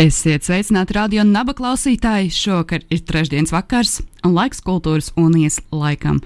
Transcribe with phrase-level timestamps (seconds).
[0.00, 2.30] Esiet sveicināti radio naba klausītāji.
[2.32, 6.22] Šovakar ir trešdienas vakars un laiks kultūras unijas laikam.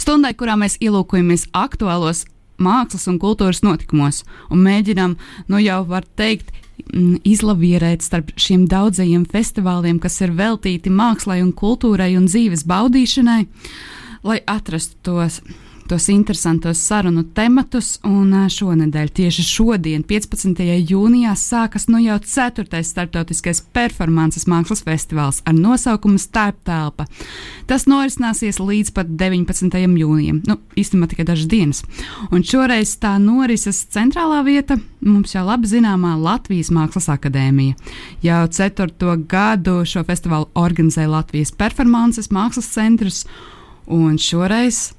[0.00, 2.22] Stundai, kurā mēs ielūkojamies aktuālos
[2.56, 5.18] mākslas un kultūras notikumos un mēģinām,
[5.52, 6.54] nu jau var teikt,
[6.86, 13.42] mm, izlavierēt starp šiem daudzajiem festivāliem, kas ir veltīti mākslai un kultūrai un dzīves baudīšanai,
[14.24, 15.42] lai atrastu tos
[15.88, 17.96] tos interesantos sarunu tematus.
[18.06, 20.60] Un šonadēļ, tieši šodien, 15.
[20.90, 22.82] jūnijā, sākas nu jau 4.
[22.84, 27.06] starptautiskais performances mākslas festivāls ar nosaukumu Starptelpa.
[27.70, 29.78] Tas norisināsies līdz pat 19.
[30.02, 31.82] jūnijam, nu, īstenībā tikai dažas dienas.
[32.30, 37.78] Un šoreiz tā norises centrālā vieta mums jau labi zināmā Latvijas Mākslas akadēmija.
[38.24, 43.24] Jau ceturto gadu šo festivālu organizē Latvijas performances mākslas centrs,
[43.88, 44.97] un šoreiz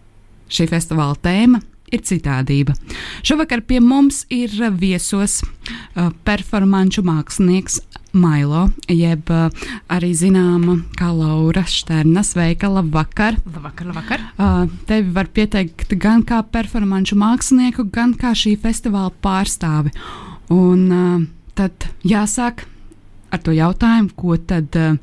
[0.49, 1.61] Šī festivāla tēma
[1.93, 2.75] ir citādība.
[3.25, 11.61] Šovakar pie mums ir viesos uh, performanču mākslinieks Mailo, jeb uh, arī zināma kā Laura
[11.69, 12.23] Šterna.
[12.25, 13.37] Sveika, labvakar!
[13.45, 14.23] Labvakar, labvakar!
[14.33, 19.93] Uh, tevi var pieteikt gan kā performanču mākslinieku, gan kā šī festivāla pārstāvi.
[20.53, 22.65] Un uh, tad jāsāk
[23.29, 24.97] ar to jautājumu, ko tad uh,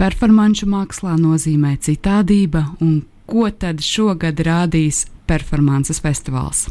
[0.00, 6.66] performanču mākslā nozīmē citādība un ko tad šogad rādīs performances festivāls?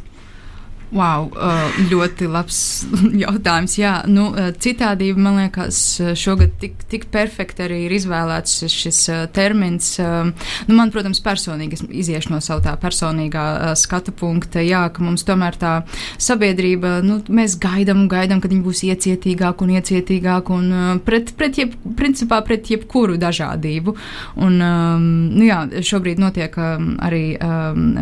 [0.90, 2.60] Wow, uh, ļoti labs
[3.24, 3.76] jautājums.
[3.78, 9.04] Jā, nu, uh, citādi man liekas, uh, šogad tik, tik perfekti arī ir izvēlēts šis
[9.36, 9.92] termins.
[10.02, 10.32] Um,
[10.66, 15.60] nu, man, protams, personīgi iziešu no savu tā personīgā skatu punkta, jā, ka mums tomēr
[15.62, 15.74] tā
[16.18, 20.74] sabiedrība, nu, mēs gaidām un gaidām, kad viņi būs iecietīgāki un iecietīgāki un
[21.06, 23.94] pret, pret, jeb, principā, pret jebkuru dažādību.
[24.42, 27.24] Un, um, nu, jā, šobrīd notiek um, arī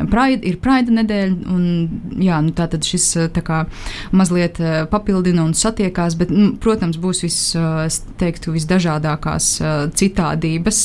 [0.08, 1.70] Pride, ir Pride nedēļa un,
[2.24, 3.64] jā, nu, tātad tad šis eh, kā,
[4.16, 7.88] mazliet eh, papildina un satiekās, bet, nu, protams, būs vis, eh,
[8.22, 9.50] teiktu, visdažādākās
[9.98, 10.84] citādības.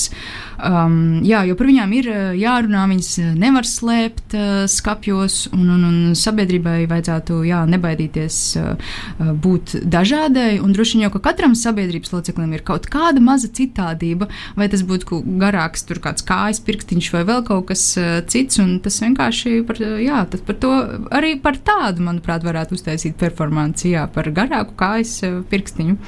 [0.62, 2.08] Um, jā, jo par viņām ir
[2.38, 9.76] jārunā, viņas nevar slēpt uh, skapjos, un, un, un sabiedrībai vajadzētu jā, nebaidīties uh, būt
[9.82, 10.60] dažādai.
[10.72, 15.20] Droši vien jau ka katram sabiedrības loceklim ir kaut kāda maza citādība, vai tas būtu
[15.42, 18.60] garāks, tur kāds kājas pirkstiņš vai vēl kaut kas uh, cits.
[18.82, 20.72] Tas vienkārši par, jā, par to
[21.10, 25.18] arī par tā tādu, manuprāt, varētu uztaisīt performanci, jā, par garāku kājas
[25.50, 25.98] pirkstiņu.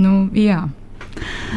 [0.00, 0.64] Nu, jā.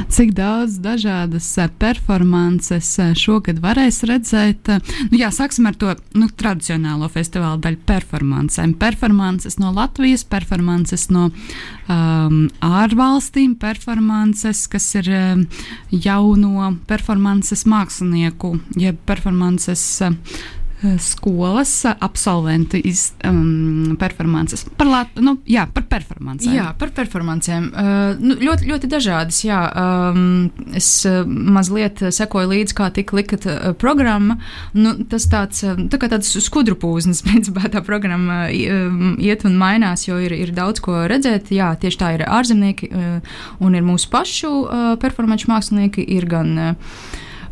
[0.09, 4.69] Cik daudz dažādas eh, performances eh, šogad varēs redzēt?
[5.11, 8.75] Nu, jā, sāksim ar to nu, tradicionālo festivāla daļu performancēm.
[8.79, 15.47] Performances no Latvijas, performances no um, ārvalstīm, performances, kas ir um,
[15.91, 19.83] jauno performances mākslinieku, jeb performances.
[20.05, 20.55] Uh,
[20.99, 24.65] skolas absolventi iz, um, performances.
[24.77, 26.53] Par, lat, nu, jā, par performancēm.
[26.53, 27.69] Jā, par performancēm.
[27.71, 29.41] Uh, nu, ļoti, ļoti dažādas.
[29.45, 29.63] Jā.
[29.73, 34.37] Um, es uh, mazliet sekoju līdzi, kā tika likta uh, programma.
[34.77, 39.57] Nu, tas tāds, uh, tā kā tāds skudru pūznis, principā tā programma uh, iet un
[39.57, 41.49] mainās, jo ir, ir daudz ko redzēt.
[41.57, 46.05] Jā, tieši tā ir ārzemnieki uh, un ir mūsu pašu uh, performanču mākslinieki.
[46.17, 46.99] Ir gan uh,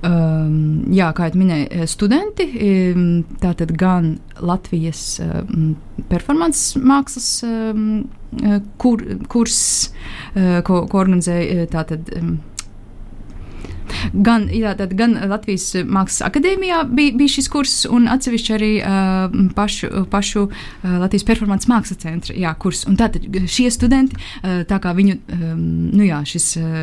[0.05, 2.45] Um, jā, kā jau minēju, eh, studenti,
[2.93, 5.71] um, tātad gan Latvijas um,
[6.11, 8.03] performances mākslas um,
[8.77, 9.01] kur,
[9.31, 9.61] kurs,
[10.35, 12.11] uh, ko, ko organizēja tātad.
[12.19, 12.35] Um,
[14.13, 19.37] Gan, jā, tad, gan Latvijas Mākslas akadēmijā bija, bija šis kurs, un atsevišķi arī uh,
[19.57, 22.85] pašu, pašu uh, Latvijas performances mākslas centra jā, kurs.
[22.89, 25.63] Un tātad šie studenti, uh, tā kā viņu um,
[25.95, 26.77] nu jā, šis uh,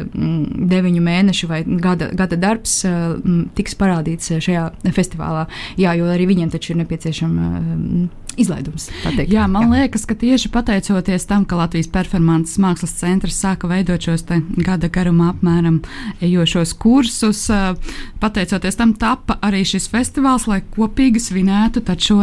[0.72, 3.14] deviņu mēnešu vai gada, gada darbs uh,
[3.58, 5.46] tiks parādīts šajā festivālā,
[5.80, 7.52] jā, jo arī viņiem taču ir nepieciešama.
[7.52, 8.88] Uh, izlaidums.
[9.28, 9.82] Jā, man Jā.
[9.82, 14.24] liekas, ka tieši pateicoties tam, ka Latvijas performances mākslas centrs sāka veidot šos
[14.62, 15.80] gada garumā apmēram
[16.22, 17.44] ejošos kursus,
[18.22, 22.22] pateicoties tam tapa arī šis festivāls, lai kopīgi svinētu šo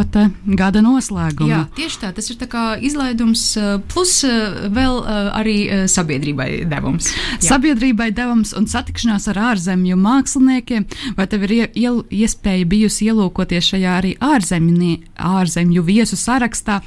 [0.57, 1.49] gada noslēgumu.
[1.51, 3.43] Jā, tieši tā, tas ir tā izlaidums
[3.91, 5.01] plus vēl
[5.37, 5.57] arī
[5.91, 7.11] sabiedrībai devums.
[7.39, 7.53] Jā.
[7.53, 14.15] Sabiedrībai devums un satikšanās ar ārzemju māksliniekiem, vai tev ir iespēja bijusi ielūkoties šajā arī
[14.17, 15.98] ārzemju, ārzemju vietā?
[15.99, 16.79] Viesu sarakstā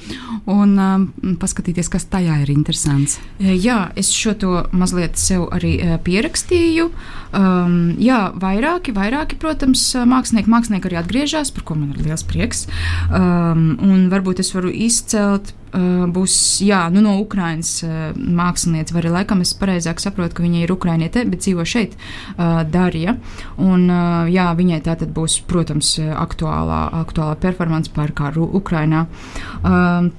[0.49, 1.07] un um,
[1.41, 3.19] paskatīties, kas tajā ir interesants.
[3.39, 6.89] Jā, es šo to mazliet sev arī pierakstīju.
[7.33, 12.67] Um, jā, vairāki, vairāki, protams, mākslinieki, mākslinieki arī atgriežas, par ko man ir liels prieks.
[13.09, 19.13] Um, un varbūt es varu izcelt būs jā, nu, no Ukrainas uh, mākslinieca, vai arī
[19.15, 21.95] laikam es pareizāk saprotu, ka viņa ir ukrainiete, bet dzīvo šeit,
[22.37, 23.15] uh, Darija.
[23.61, 23.87] Un,
[24.29, 29.05] jā, viņai tā tad būs, protams, aktuālā, aktuālā performance par karu Ukrainā.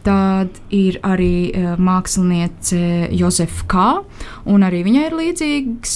[0.04, 3.84] Tad ir arī māksliniece Josefa K.
[4.50, 5.94] Un arī viņai ir līdzīgs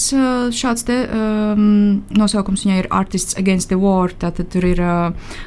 [0.57, 2.65] šāds te, um, nosaukums.
[2.67, 4.13] Viņai ir Artists Against the War.
[4.13, 4.83] Tātad tur ir,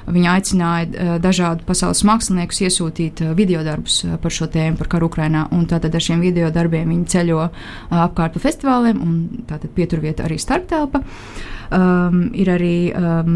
[0.07, 5.45] viņa aicināja dažādu pasaules māksliniekus iesūtīt video darbus Eh, par šo tēmu, par karu Ukrajinā.
[5.71, 10.39] Tātad ar šiem video darbiem viņi ceļo eh, apkārt pa festivāliem, un tātad pieturvieta arī
[10.42, 11.03] starptelpa.
[11.71, 13.35] Um, ir arī um,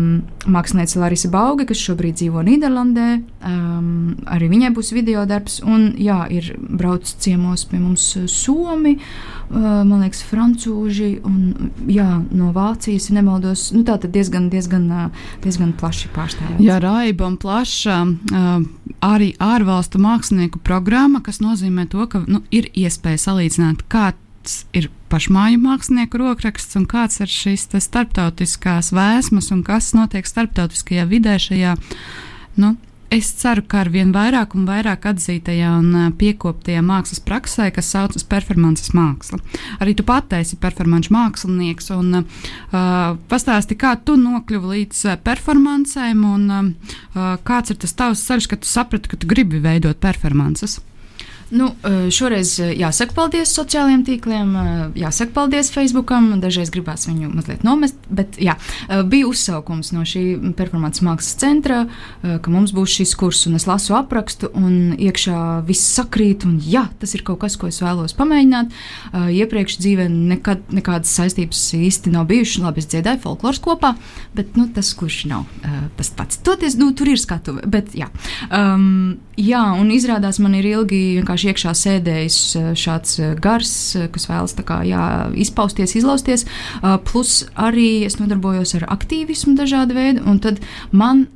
[0.51, 3.05] mākslinieca Larisa Bauga, kas šobrīd dzīvo Nīderlandē.
[3.47, 9.85] Um, arī viņai būs video darbs, un jā, ir brauc ciemos pie mums Somi, uh,
[9.87, 13.69] man liekas, Francūži un jā, no Vācijas, ja nemaldos.
[13.71, 14.91] Nu, tā tad diezgan, diezgan,
[15.45, 16.65] diezgan plaši pārstāvēts.
[16.65, 18.67] Jā, raiba un plaša uh,
[18.99, 24.11] arī ārvalstu mākslinieku programma, kas nozīmē to, ka nu, ir iespēja salīdzināt, kā
[24.45, 31.05] kāds ir pašmāju mākslinieku rokraksts un kāds ir šīs starptautiskās vēsmas un kas notiek starptautiskajā
[31.09, 31.75] vidē šajā.
[32.57, 32.77] Nu,
[33.13, 38.25] Es ceru, ka ar vien vairāk un vairāk atzītajā un piekoptajā mākslas praksē, kas saucas
[38.25, 39.37] performances māksla.
[39.79, 46.49] Arī tu pati esi performance mākslinieks, un uh, pastāsti, kā tu nokļuvi līdz performancēm, un
[46.57, 50.79] uh, kāds ir tas tavs ceļš, kad tu saprati, ka tu gribi veidot performances.
[51.49, 54.69] Nu, eh, šoreiz eh, jāsaka paldies sociālajiem tīkliem, eh,
[55.03, 56.31] jāsaka paldies Facebookam.
[56.41, 58.55] Dažreiz gribās viņu mazliet nomest, bet jā,
[59.09, 61.77] bija uzsaukums no šī performācijas mākslas centra,
[62.21, 66.85] ka mums būs šis kurs, un es lasu aprakstu, un iekšā viss sakrīt, un jā,
[66.99, 68.73] tas ir kaut kas, ko es vēlos pamēģināt.
[69.13, 72.63] Iepriekš dzīvē nekad, nekādas saistības īsti nav bijušas.
[72.65, 73.95] Labi, es dziedāju folkloras kopā,
[74.37, 75.45] bet nu, tas gluži nav
[75.97, 76.41] tas pats.
[76.45, 78.09] Toties, nu, tur ir skatuve, bet jā.
[78.49, 84.09] Um, jā, un izrādās man ir ilgi vienkārši iekšā sēdējis eh, šāds eh, gars, eh,
[84.11, 85.05] kas vēlas kā, jā,
[85.35, 86.45] izpausties, izlausties.
[87.05, 90.61] Plus arī es nodarbojos ar aktīvismu dažādu veidu, un tad
[90.91, 91.27] man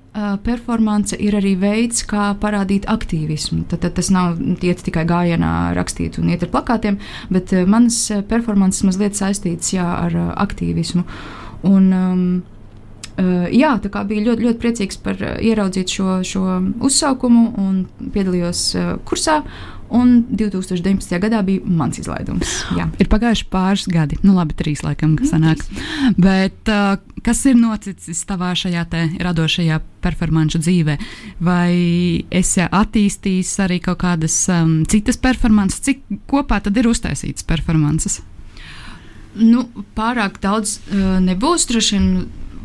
[0.44, 3.62] performance ir arī veids, kā parādīt aktīvismu.
[3.70, 6.98] Tad, tad tas nav iet tikai gājienā, rakstīt un iet ar plakātiem,
[7.32, 10.18] bet manas performances mazliet saistītas jā, ar
[10.48, 11.06] aktīvismu.
[11.70, 12.26] Un, um,
[13.56, 16.46] jā, tā kā bija ļoti, ļoti priecīgs par ieraudzīt šo, šo
[16.88, 17.84] uzsaukumu un
[18.14, 18.64] piedalījos
[19.10, 19.42] kursā.
[19.90, 21.18] Un 2019.
[21.18, 22.50] gadā bija mans izlaidums.
[22.78, 22.86] Jā.
[23.02, 25.64] Ir pagājuši pāris gadi, nu labi, trīs laikam, kas nu, sanāk.
[25.66, 28.86] Mm, Bet uh, kas ir noticis tavā šajā
[29.26, 30.98] radošajā performanču dzīvē?
[31.42, 31.74] Vai
[32.30, 35.82] esi attīstījis arī kaut kādas um, citas performances?
[35.88, 38.22] Cik kopā tad ir uztaisītas performances?
[39.40, 39.66] Nu,
[39.98, 41.66] pārāk daudz uh, nebūs.
[41.70, 42.12] Droši vien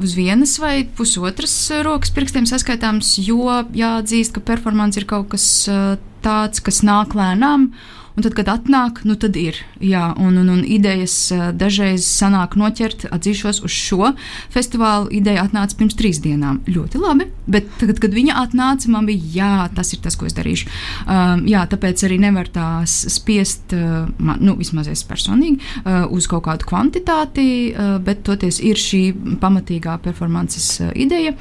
[0.03, 1.55] uz vienas vai pusotras
[1.87, 3.47] rokas pirkstiem saskaitāms, jo
[3.77, 5.95] jāatzīst, ka performance ir kaut kas uh,
[6.25, 7.71] tāds, kas nāk lēnām.
[8.15, 9.57] Un tad, kad atnāk, nu tad ir.
[9.83, 11.17] Jā, un, un, un idejas
[11.59, 14.13] dažreiz sanāk noķert, atzīšos, uz šo
[14.55, 16.61] festivālu ideja atnāca pirms trīs dienām.
[16.71, 20.39] Ļoti labi, bet tagad, kad viņa atnāca, man bija, jā, tas ir tas, ko es
[20.39, 20.71] darīšu.
[21.05, 26.31] Um, jā, tāpēc arī nevar tās spiest, uh, man, nu, vismaz es personīgi, uh, uz
[26.31, 29.09] kaut kādu kvantitāti, uh, bet toties ir šī
[29.43, 31.35] pamatīgā performances uh, ideja.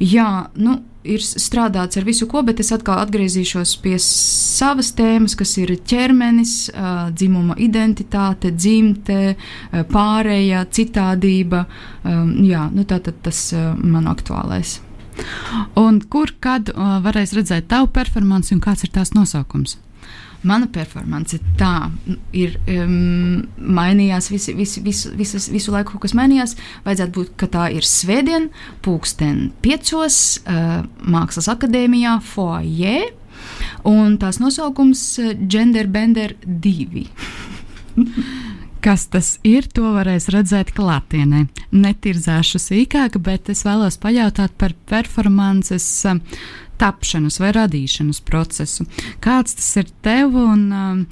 [0.00, 5.54] Jā, nu, ir strādāts ar visu ko, bet es atkal atgriezīšos pie savas tēmas, kas
[5.62, 6.54] ir ķermenis,
[7.16, 9.34] dzimuma identitāte, dzimte,
[9.92, 11.64] pārēja, citādība.
[12.04, 13.42] Jā, nu tā tad tas
[13.80, 14.78] man aktuālais.
[15.78, 19.78] Un kur, kad varēs redzēt tavu performanci un kāds ir tās nosaukums?
[20.46, 21.88] Mana performance tā
[22.36, 26.56] ir um, mainījās, visi, visi, visu, visas, visu laiku kaut kas mainījās.
[26.86, 28.50] Vajadzētu būt, ka tā ir svētdien,
[28.84, 33.10] pulksten piecos, uh, Mākslas akadēmijā, foyer,
[33.88, 37.06] un tās nosaukums uh, Gender Bender 2.
[38.84, 41.46] Kas tas ir, to varēs redzēt klātienē.
[41.74, 46.20] Netirzāšu sīkāk, bet es vēlos pajautāt par performances uh,
[46.78, 48.86] tapšanas vai radīšanas procesu.
[49.24, 51.02] Kāds tas ir tev, un um,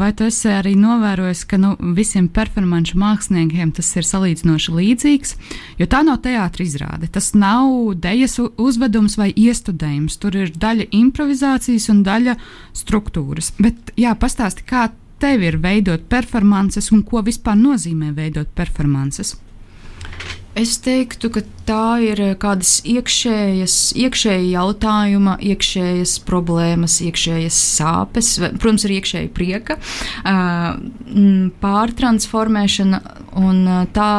[0.00, 5.34] vai tu esi arī novērojis, ka nu, visiem performanču māksliniekiem tas ir salīdzinoši līdzīgs?
[5.80, 7.10] Jo tā nav teātris izrāde.
[7.12, 10.18] Tas nav dejas uzvedums vai iestudējums.
[10.22, 12.38] Tur ir daļa improvizācijas un daļa
[12.76, 13.54] struktūras.
[13.62, 14.88] Bet jā, pastāsti, kā
[15.22, 19.36] tev ir veidot performances un ko vispār nozīmē veidot performances?
[20.56, 28.96] Es teiktu, ka tā ir kādas iekšējas, iekšēja jautājuma, iekšējas problēmas, iekšējas sāpes, protams, arī
[29.02, 29.76] iekšēja prieka,
[31.60, 33.02] pārtransformēšana
[33.42, 33.60] un
[33.92, 34.10] tā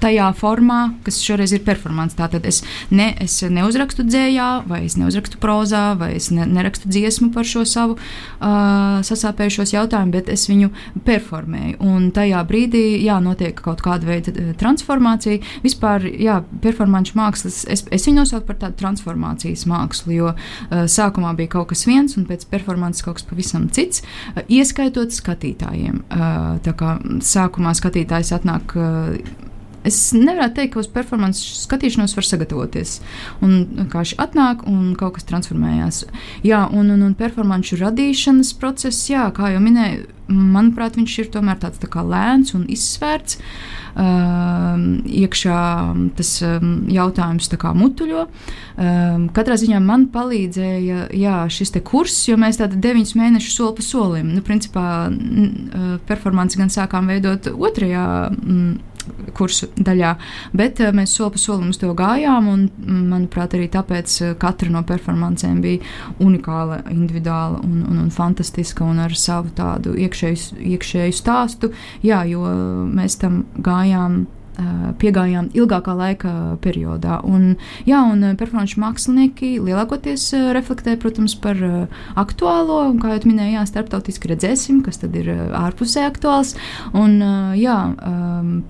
[0.00, 2.16] tajā formā, kas šoreiz ir performance.
[2.16, 7.30] Tātad es, ne, es neuzrakstu dzējā, vai es neuzrakstu prozā, vai es ne, nerakstu dziesmu
[7.34, 10.70] par šo savu uh, sasāpējušos jautājumu, bet es viņu
[11.06, 11.78] performēju.
[11.84, 15.42] Un tajā brīdī, jā, notiek kaut kāda veida transformācija.
[15.64, 21.34] Vispār, jā, performāņu mākslas, es, es viņu nosaucu par tādu transformācijas mākslu, jo uh, sākumā
[21.38, 26.04] bija kaut kas viens, un pēc performances kaut kas pavisam cits, uh, ieskaitot skatītājiem.
[26.06, 28.76] Uh, tā kā sākumā skatītājs atnāk.
[28.76, 29.44] Uh,
[29.88, 32.98] es nevaru teikt, ka uz performances skatīšanos var sagatavoties.
[33.44, 36.04] Un vienkārši atnāk un kaut kas transformējās.
[36.46, 41.58] Jā, un, un, un performanču radīšanas process, jā, kā jau minēju, manuprāt, viņš ir tomēr
[41.62, 43.38] tāds tā kā lēns un izsvērts.
[43.96, 44.74] Uh,
[45.08, 45.60] iekšā
[46.18, 48.26] tas um, jautājums tā kā mutuļo.
[48.76, 53.86] Um, katrā ziņā man palīdzēja jā, šis kurs, jo mēs tādu deviņus mēnešus soli pa
[53.86, 54.84] solim, nu, principā,
[56.08, 58.04] performanci gan sākām veidot otrajā.
[58.36, 58.76] Mm,
[59.36, 60.14] kursu daļā.
[60.56, 62.66] Bet eh, mēs soli pa solim uz to gājām, un,
[63.10, 65.82] manuprāt, arī tāpēc eh, katra no performancēm bija
[66.22, 71.72] unikāla, individuāla un, un, un fantastiska un ar savu tādu iekšēju, iekšēju stāstu.
[72.06, 72.46] Jā, jo
[72.92, 74.24] mēs tam gājām
[75.00, 76.32] piegājām ilgākā laika
[76.64, 77.18] periodā.
[77.28, 77.56] Un,
[77.88, 81.60] jā, un performāņu mākslinieki lielākoties reflektē, protams, par
[82.18, 86.54] aktuālo, un, kā jau minēju, jā, starptautiski redzēsim, kas tad ir ārpusē aktuāls,
[86.96, 87.18] un
[87.58, 87.78] jā,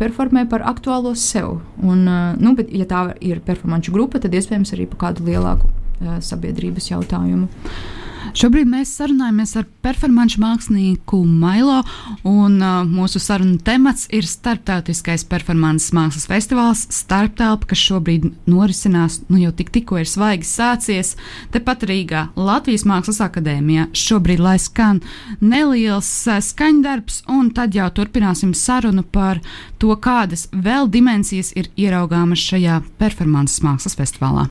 [0.01, 1.61] performē par aktuālo sev.
[1.83, 2.07] Un,
[2.41, 5.71] nu, bet, ja tā ir performāņu grupa, tad iespējams arī par kādu lielāku
[6.25, 7.49] sabiedrības jautājumu.
[8.35, 11.79] Šobrīd mēs sarunājamies ar performāņu mākslinieku Mailo,
[12.27, 19.41] un uh, mūsu sarunu temats ir Startautiskais performāņu mākslas festivāls Starptelpa, kas šobrīd norisinās, nu
[19.43, 21.15] jau tik, tikko ir svaigi sācies,
[21.55, 23.89] tepat Rīgā, Latvijas Mākslas akadēmijā.
[23.97, 25.03] Šobrīd lai skan
[25.41, 29.43] neliels uh, skaņdarbs, un tad jau turpināsim sarunu par
[29.79, 34.49] to, kādas vēl dimensijas ir ieraugāmas šajā performāņu mākslas festivālā.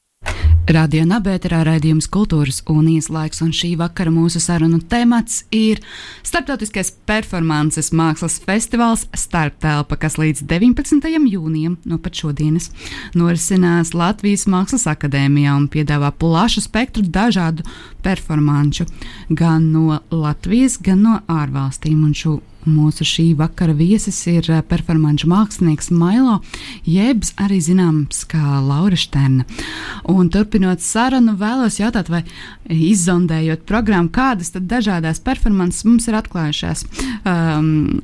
[0.65, 5.77] Radio Nabērā raidījums Kultūras un Ieslaiks, un šī vakara mūsu sarunu temats ir
[6.25, 11.05] Startautiskais performances mākslas festivāls Starptelpa, kas līdz 19.
[11.29, 12.71] jūnijam no pat šodienas
[13.13, 17.61] norisinās Latvijas Mākslas akadēmijā un piedāvā plašu spektru dažādu
[18.01, 18.87] performanču
[19.29, 22.01] gan no Latvijas, gan no ārvalstīm.
[22.09, 26.39] Un šo Mūsu šī vakara viesis ir eh, performāņu mākslinieks Mailo,
[26.89, 29.45] jebs arī zināms kā Laura Šterna.
[30.09, 32.23] Un turpinot sarunu, vēlos jautāt, vai
[32.65, 36.85] izzondējot programmu, kādas tad dažādas performances mums ir atklājušās.
[37.25, 38.01] Um,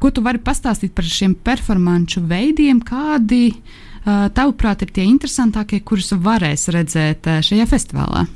[0.00, 6.12] ko tu vari pastāstīt par šiem performāņu veidiem, kādi uh, tavuprāt ir tie interesantākie, kurus
[6.12, 8.26] varēs redzēt uh, šajā festivālā?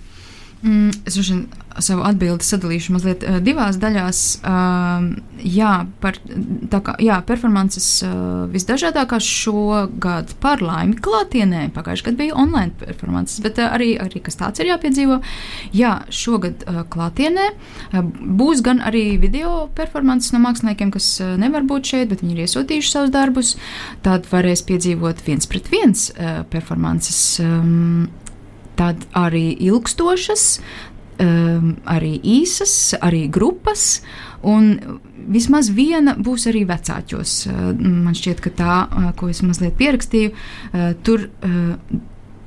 [0.65, 1.45] Mm, es droši vien
[1.85, 4.21] savu atbildi sadalīšu mazliet uh, divās daļās.
[4.47, 5.11] Uh,
[5.45, 6.17] jā, par,
[6.73, 11.67] kā, jā, performances uh, visdažādākās šogad par laimi klātienē.
[11.77, 15.21] Pagājušajā gadā bija online performances, bet uh, arī, arī kas tāds ir jāpiedzīvo.
[15.77, 17.51] Jā, šogad klātienē
[17.93, 22.95] būs gan arī video performances no māksliniekiem, kas nevar būt šeit, bet viņi ir iesūtījuši
[22.97, 23.55] savus darbus.
[24.07, 26.11] Tad varēs piedzīvot viens pret viens
[26.55, 27.25] performances.
[28.79, 30.47] Tad arī ilgstošas,
[31.23, 34.03] um, arī īsas, arī grupas.
[34.45, 35.01] Un
[35.31, 37.37] vismaz viena būs arī vecākos.
[37.49, 41.29] Uh, man šķiet, ka tā, uh, ko es mazliet pierakstīju, uh, tur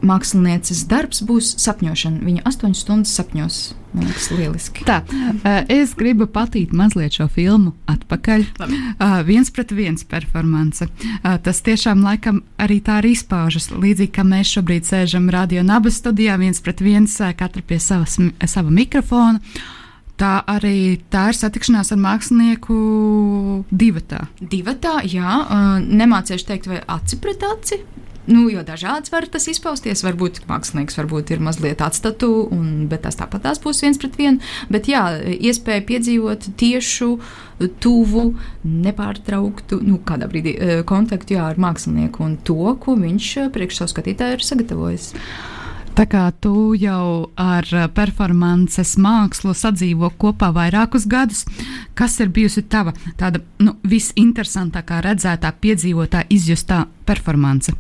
[0.06, 2.22] mākslinieces darbs būs sapņošana.
[2.26, 3.60] Viņa astoņas stundas sapņos.
[3.98, 4.84] Man liekas, lieliski.
[4.86, 5.00] Tā,
[5.72, 8.44] es gribu patīt mazliet šo filmu atpakaļ.
[8.60, 10.86] Uh, viens pret viens performance.
[11.24, 13.72] Tas tiešām laikam arī tā arī izpaužas.
[13.72, 18.74] Līdzīgi kā mēs šobrīd sēžam radio nabas studijā, viens pret viens, katra pie savas, sava
[18.74, 19.42] mikrofona.
[20.18, 22.78] Tā arī tā ir satikšanās ar mākslinieku
[23.70, 24.24] divatā.
[24.42, 25.44] Divatā, jā,
[25.86, 27.78] nemācīšu teikt, vai aci pret aci,
[28.28, 30.04] Nu, jo dažāds var tas izpausties.
[30.04, 34.44] Varbūt mākslinieks varbūt ir mazliet atstatu, un, bet tas tāpat tās būs viens pret vienu.
[34.74, 37.14] Bet jā, iespēja piedzīvot tiešu,
[37.82, 38.26] tuvu,
[38.68, 43.80] nepārtrauktu, nu, kādā brīdī eh, kontaktu jā, ar mākslinieku un to, ko viņš eh, priekš
[43.80, 45.14] savu skatītāju ir sagatavojis.
[45.98, 47.66] Tā kā tu jau ar
[47.98, 51.42] performances mākslu sadzīvo kopā vairākus gadus,
[51.98, 57.74] kas ir bijusi tava tāda nu, visinteresantākā, redzētā, piedzīvotā, izjustā performance?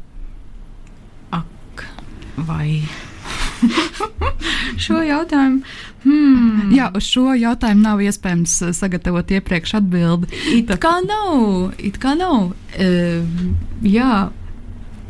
[2.37, 2.81] Vai
[4.83, 5.61] šo jautājumu.
[6.03, 6.71] Hmm.
[6.71, 10.29] Jā, uz šo jautājumu nav iespējams uh, sagatavot iepriekš atbildi.
[10.55, 12.51] It kā nav, it kā nav.
[12.77, 13.25] Uh,
[13.83, 14.27] jā,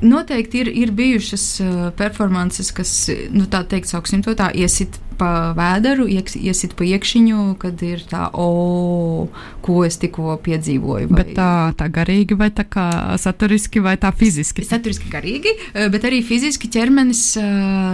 [0.02, 2.94] noteikti ir, ir bijušas uh, performances, kas,
[3.34, 8.28] nu, tā teikt, sauksim to tā, iesit pa vēderu, iesit pa iekšiņu, kad ir tā,
[8.38, 9.28] o,
[9.66, 11.10] ko es tikko piedzīvoju.
[11.10, 11.18] Vai...
[11.24, 12.88] Bet tā, tā garīgi, vai tā kā
[13.22, 14.66] saturiski, vai tā fiziski?
[14.68, 15.54] Saturiski garīgi,
[15.94, 17.24] bet arī fiziski ķermenis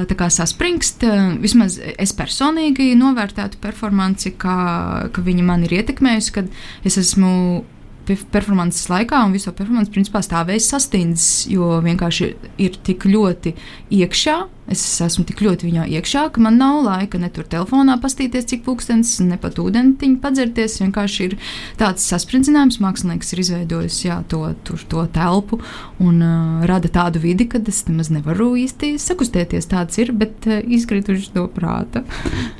[0.09, 1.07] tā kā saspringst.
[1.43, 4.57] Vismaz es personīgi novērtētu performanci, kā,
[5.13, 6.51] ka viņa man ir ietekmējusi, kad
[6.83, 7.63] es esmu
[8.07, 13.55] performances laikā, un visu performanci principā stāvējis sastindzis, jo vienkārši ir tik ļoti
[13.93, 14.35] iekšā.
[14.71, 18.61] Es esmu tik ļoti viņā iekšā, ka man nav laika ne tur telefonā pastīties, cik
[18.63, 20.77] pūkstens, ne pat ūdentiņu padzerties.
[20.79, 21.35] Vienkārši ir
[21.79, 25.59] tāds saspringzinājums, mākslinieks ir izveidojis jā, to, tur, to telpu
[26.03, 29.67] un uh, rada tādu vidi, kad es nemaz nevaru īsti sakustēties.
[29.71, 32.05] Tāds ir, bet uh, izkrituši no prāta.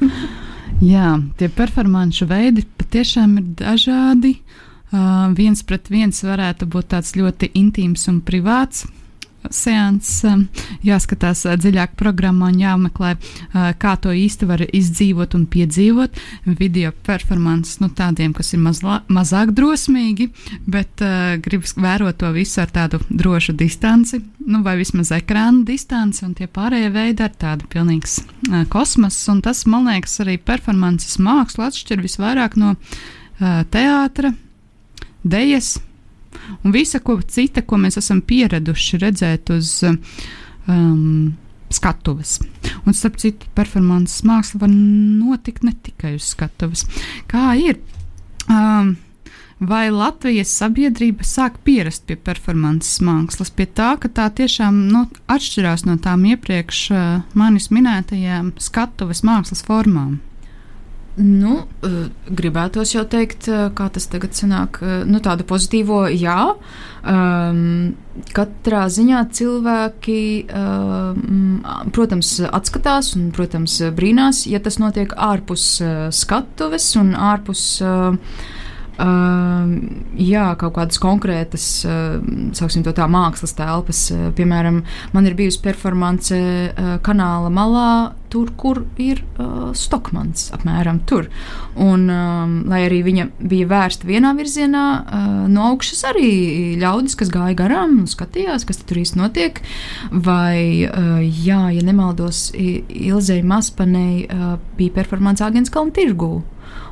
[0.93, 4.35] jā, tie performanču veidi patiešām ir dažādi.
[4.43, 4.62] Uh,
[4.93, 8.85] Uh, viens pret viens varētu būt tāds ļoti intīms un privāts.
[9.51, 10.45] Seans um,
[10.85, 13.09] jāskatās dziļāk programmā un jāmeklē,
[13.81, 16.19] kā to īsti var izdzīvot un piedzīvot.
[16.59, 20.29] Video performances, nu, tādiem, kas ir mazlā, mazāk drosmīgi,
[20.63, 26.23] bet uh, gribas vērot to visu ar tādu drošu distanci, nu, vai vismaz ekrāna distanci,
[26.23, 29.19] un tie pārējie veidi ir tādi pilnīgs uh, kosmos.
[29.33, 34.31] Un tas, man liekas, arī performances mākslu atšķir visvairāk no uh, teātra
[35.23, 35.77] dejas
[36.63, 41.33] un visa ko cita, ko mēs esam pieraduši redzēt uz um,
[41.73, 42.39] skatuves.
[42.83, 46.85] Un, starp citu, performances māksla var notikt ne tikai uz skatuves.
[47.31, 47.79] Kā ir?
[48.49, 48.95] Um,
[49.63, 55.85] Vai Latvijas sabiedrība sāk pierast pie performances mākslas, pie tā, ka tā tiešām nu, atšķirās
[55.87, 57.05] no tām iepriekš uh,
[57.37, 60.17] manis minētajām skatuves mākslas formām?
[61.13, 66.55] Nu, uh, gribētos jau teikt, uh, kā tas tagad sanāk, uh, nu, tādu pozitīvo jā.
[67.05, 67.93] Um,
[68.33, 70.17] katrā ziņā cilvēki,
[70.49, 71.61] um,
[71.93, 77.69] protams, atskatās un, protams, brīnās, ja tas notiek ārpus uh, skatuves un ārpus.
[77.85, 78.17] Uh,
[78.93, 79.71] Uh,
[80.21, 82.19] jā, kaut kādas konkrētas, uh,
[82.53, 84.03] sauksim to tā, mākslas telpas.
[84.13, 84.83] Uh, piemēram,
[85.15, 86.37] man ir bijusi performance
[87.01, 91.29] kanāla malā, tur, kur ir uh, Stokmans, apmēram tur.
[91.77, 96.31] Un, um, lai arī viņa bija vērsta vienā virzienā, uh, no augšas arī
[96.81, 99.61] ļaudis, kas gāja garām un skatījās, kas tur īsti notiek.
[100.11, 106.33] Vai, uh, jā, ja nemaldos, Ilzei Maspanei uh, bija performance Agents Kalnu tirgū.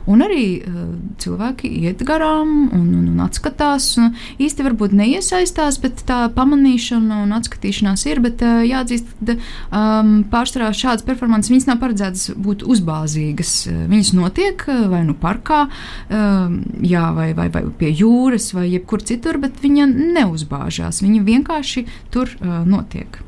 [0.10, 0.82] Un arī uh,
[1.22, 3.91] cilvēki iet garām un, un, un atskatās.
[4.02, 8.22] Un īsti varbūt neiesaistās, bet tā pamanīšana un atskatīšanās ir.
[8.26, 13.56] Bet uh, jāatzīst, ka um, pārsvarā šādas performances viņas nav paredzētas būt uzbāzīgas.
[13.91, 19.41] Viņas notiek vai nu parkā, uh, jā, vai, vai, vai pie jūras, vai jebkur citur,
[19.41, 21.04] bet viņa neuzbāžās.
[21.06, 23.22] Viņa vienkārši tur uh, notiek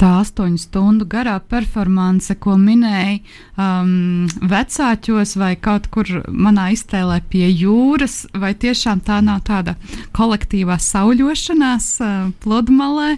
[0.00, 3.18] tā astoņu stundu garā performance, ko minēja
[3.60, 9.76] um, vecāķos vai kaut kur manā iztēlē pie jūras, vai tiešām tā nav tāda
[10.16, 12.12] kolektīvā sauļošanās uh,
[12.44, 13.10] pludmalē,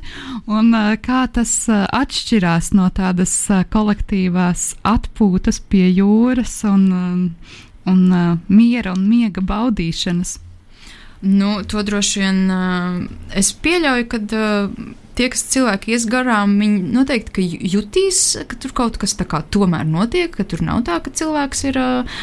[0.50, 7.60] un uh, kā tas uh, atšķirās no tādas uh, kolektīvās atpūtas pie jūras un, uh,
[7.92, 10.40] un uh, miera un miega baudīšanas.
[11.22, 12.98] Nu, to droši vien uh,
[13.38, 18.98] es pieļauju, ka uh, tie, kas cilvēki ies garām, viņi noteikti jutīs, ka tur kaut
[19.02, 22.20] kas tā tomēr notiek, ka tur nav tā, ka cilvēks ir uh,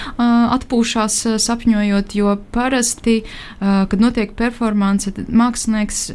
[0.58, 6.10] atpūšās sapņojot, jo parasti, uh, kad notiek performance, mākslinieks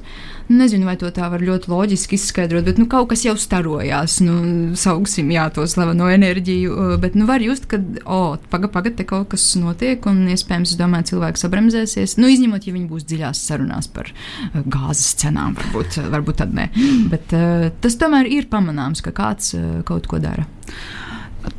[0.49, 4.19] Nezinu, vai to tā var ļoti loģiski izskaidrot, bet nu, kaut kas jau starojās.
[4.25, 4.35] Nu,
[4.77, 9.07] sauksim, jā, to slaveno enerģiju, uh, bet nu, var just, ka, o, pagaidi, pagaidi, te
[9.09, 12.19] kaut kas notiek, un iespējams, es domāju, cilvēks sabremzēsies.
[12.21, 16.85] Nu, izņemot, ja viņi būs dziļās sarunās par uh, gāzes cenām, varbūt, varbūt tad ne.
[17.13, 19.55] Bet uh, tas tomēr ir pamanāms, ka kāds
[19.87, 20.49] kaut ko dara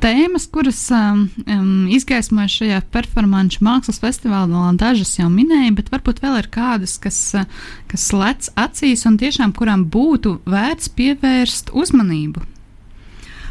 [0.02, 6.40] tēmas, kuras um, um, izgaismoja šajā performāņu mākslas festivālā, dažas jau minēju, bet varbūt vēl
[6.42, 7.46] ir kādas, kas, uh,
[7.92, 12.46] kas lec acīs un tiešām kurām būtu vērts pievērst uzmanību.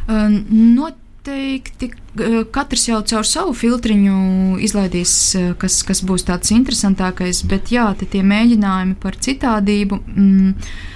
[0.05, 0.41] Um,
[0.77, 7.73] noteikti uh, katrs jau caur savu filtriņu izlaidīs, uh, kas, kas būs tāds interesantākais, bet
[7.75, 10.03] jā, tie mēģinājumi par citādību.
[10.03, 10.94] Mm, Eh,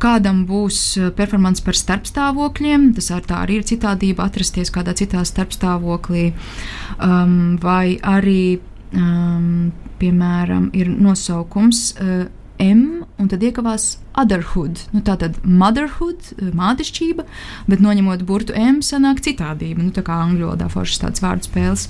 [0.00, 5.24] kādam būs eh, performance par starpstāvokļiem, tas ar tā arī ir citādība atrasties kādā citā
[5.24, 6.32] starpstāvoklī,
[7.00, 8.60] um, vai arī,
[8.92, 12.26] um, piemēram, ir nosaukums uh,
[12.62, 14.78] M un tad iekavās otherhood.
[14.94, 17.24] Nu, tā tad motherhood, mātešķība,
[17.70, 19.82] bet noņemot burtu M, sanāk citādība.
[19.82, 21.86] Nu, tā kā angļu valodā foršas tāds vārdu spēles.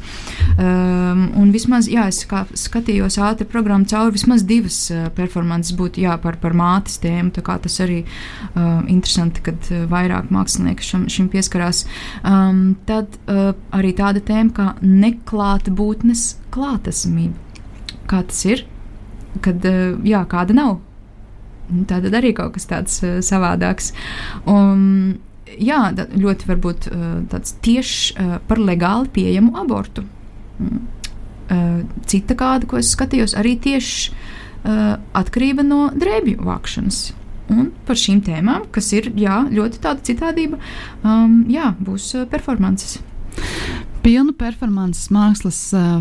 [0.56, 2.22] Um, un vismaz, jā, es
[2.64, 7.34] skatījos ātri programmu cauri, vismaz divas uh, performances būtu jā, par, par mātes tēmu.
[7.36, 11.84] Tā kā tas arī uh, interesanti, kad uh, vairāk mākslinieki šim, šim pieskarās.
[12.24, 17.36] Um, tad uh, arī tāda tēma kā neklāta būtnes klātesamība.
[18.08, 18.66] Kā tas ir?
[19.42, 20.76] Kad uh, jā, kāda nav
[21.88, 23.92] tā tad arī kaut kas tāds uh, savādāks.
[24.50, 25.16] Un,
[25.56, 30.06] jā, ļoti varbūt uh, tāds tieši par legāli pieejamu abortu.
[30.58, 30.84] Mm.
[32.08, 34.14] Cita kāda, ko es skatījos, arī tieši
[34.64, 37.00] atkarība no drēbju vākšanas.
[37.52, 40.56] Un par šīm tēmām, kas ir jā, ļoti tāda citādība,
[41.04, 42.96] um, jā, būs performances.
[44.00, 46.00] Pilnu performances mākslas uh,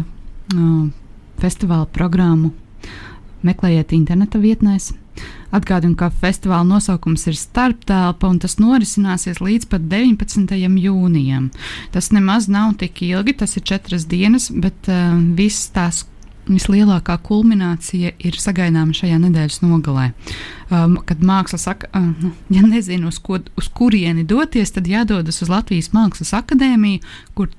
[1.44, 2.54] festivāla programmu
[3.48, 4.92] meklējiet interneta vietnēs
[5.54, 10.56] Atgādinu, ka festivāla nosaukums ir starptelpa un tas norisināsies līdz pat 19.
[10.82, 11.52] jūnijam.
[11.94, 16.02] Tas nemaz nav tik ilgi, tas ir četras dienas, bet uh, viss tās
[16.48, 20.12] vislielākā kulminācija ir sagaidāma šajā nedēļas nogalē.
[20.74, 25.52] Um, kad māksla saka, uh, ja nezinu, uz, ko, uz kurieni doties, tad jādodas uz
[25.52, 27.04] Latvijas Mākslas akadēmiju,
[27.38, 27.52] kur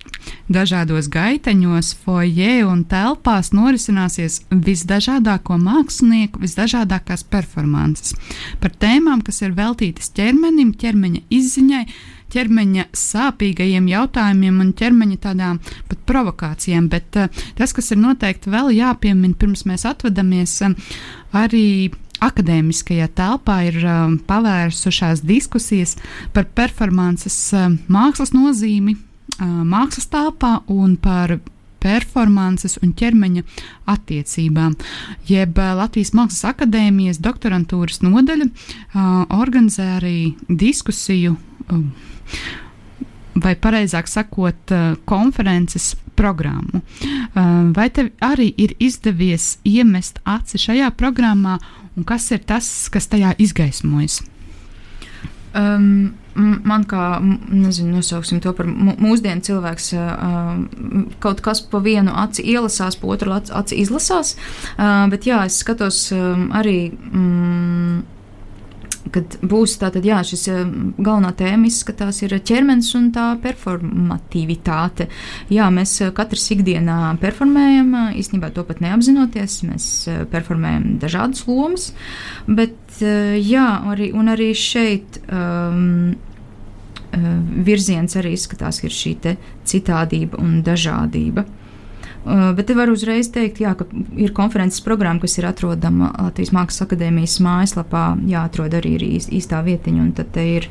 [0.52, 8.16] dažādos gaiteņos, foijē un telpās norisināsies visdažādāko mākslinieku, visdažādākās performances
[8.60, 11.84] par tēmām, kas ir veltītas ķermenim, ķermeņa izziņai
[12.34, 16.88] ķermeņa sāpīgajiem jautājumiem un ķermeņa tādām pat provokācijām.
[16.92, 20.96] Bet uh, tas, kas ir noteikti vēl jāpiemina, pirms mēs atvadamies, uh,
[21.34, 21.92] arī
[22.24, 25.96] akadēmiskajā telpā ir uh, pavērsušās diskusijas
[26.34, 31.38] par performances uh, mākslas nozīmi uh, mākslas telpā un par
[31.84, 33.42] performances un ķermeņa
[33.92, 34.76] attiecībām.
[35.28, 40.18] Jeb Latvijas Mākslas akadēmijas doktorantūras nodaļa uh, organizē arī
[40.48, 41.36] diskusiju.
[41.68, 41.84] Uh,
[43.34, 46.82] vai pareizāk sakot, eh, konferences programmu.
[47.02, 47.40] Eh,
[47.74, 51.58] vai tev arī ir izdevies iemest aci šajā programmā,
[51.96, 54.22] un kas ir tas, kas tajā izgaismojas?
[55.54, 62.42] Um, man kā, nezinu, nosauksim to par mūsdienu cilvēks, uh, kaut kas pa vienu aci
[62.42, 64.34] ielasās, pa otru aci izlasās,
[64.74, 66.90] uh, bet jā, es skatos um, arī.
[67.12, 67.53] Um,
[69.14, 70.60] kad būs tātad, jā, šis eh,
[70.98, 75.08] galvenā tēma izskatās ir ķermenis un tā performativitāte.
[75.54, 79.88] Jā, mēs eh, katrs ikdienā performējam, eh, īstenībā to pat neapzinoties, mēs
[80.32, 81.90] performējam dažādas lomas,
[82.46, 86.14] bet jā, arī, un arī šeit um,
[87.66, 89.16] virziens arī izskatās, ir šī
[89.66, 91.42] citādība un dažādība.
[91.42, 91.63] Uh,
[92.24, 96.86] bet te var uzreiz teikt, jā, ka ir konferences programma, kas ir atrodama Latvijas Mākslas
[96.86, 98.04] akadēmijas mājaslapā.
[98.30, 99.04] Jāatrod arī ir
[99.38, 100.68] īstā vietiņa, un tad ir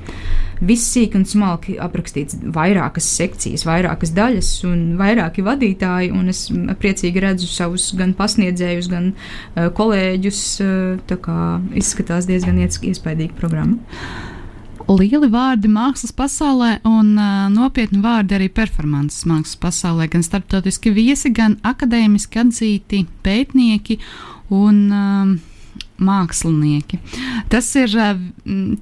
[0.63, 6.11] viss sīk un smalki aprakstīts vairākas sekcijas, vairākas daļas un vairāki vadītāji.
[6.15, 6.45] Un es
[6.81, 10.43] priecīgi redzu savus gan pasniedzējus, gan uh, kolēģus.
[11.09, 11.39] Tā kā
[11.77, 14.31] izskatās diezgan iespaidīga programma
[14.91, 20.09] lieli vārdi mākslas pasaulē un uh, nopietni vārdi arī performances mākslas pasaulē.
[20.11, 23.99] Gan starptautiski viesi, gan akadēmiski atzīti pētnieki
[24.53, 25.33] un uh,
[26.01, 26.99] mākslinieki.
[27.49, 28.17] Tas ir eh,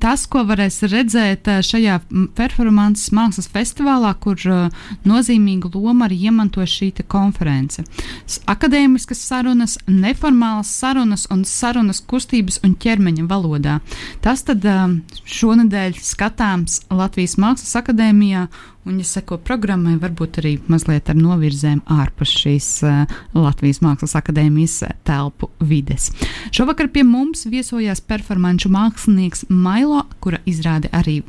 [0.02, 2.00] tas, ko varēs redzēt eh, šajā
[2.38, 7.84] performances mākslas festivālā, kur eh, nozīmīgu lomu arī iemanto šī konference.
[8.52, 13.80] Akadēmiskas sarunas, neformālas sarunas un sarunas kustības un ķermeņa valodā.
[14.22, 14.66] Tas tad
[15.26, 18.48] šonadēļ skatāms Latvijas Mākslas akadēmijā
[18.82, 24.80] Un, ja seko programmai, varbūt arī mazliet ar novirzēm ārpus šīs uh, Latvijas Mākslas akadēmijas
[24.88, 26.08] uh, telpu vides.
[26.50, 31.20] Šovakar pie mums viesojās performanču mākslinieks Mailo, kura izrāda arī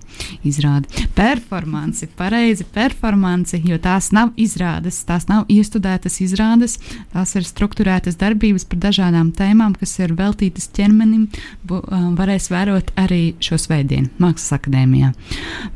[0.48, 6.78] izrāda performanci, pareizi performanci, jo tās nav izrādes, tās nav iestudētas izrādes,
[7.12, 11.28] tās ir struktūrētas darbības par dažādām tēmām, kas ir veltītas ķermenim,
[11.68, 15.12] bu, uh, varēs vērot arī šo svētdienu Mākslas akadēmijā.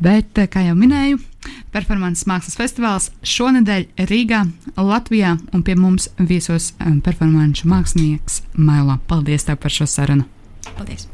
[0.00, 1.20] Bet, uh, kā jau minēju,
[1.74, 4.44] performances mākslas festivāls šonadēļ Rīgā,
[4.76, 9.00] Latvijā, un pie mums viesos um, performanču mākslinieks Mailo.
[9.10, 10.28] Paldies tev par šo sarunu!
[10.76, 11.08] Paldies!